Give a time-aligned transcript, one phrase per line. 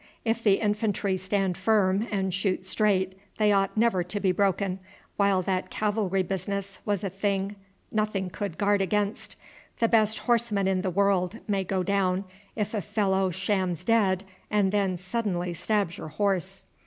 [0.25, 4.79] If the infantry stand firm and shoot straight they ought never to be broken,
[5.15, 7.55] while that cavalry business was a thing
[7.91, 9.35] nothing could guard against.
[9.77, 12.23] The best horseman in the world may go down
[12.55, 16.63] if a fellow shams dead and then suddenly stabs your horse."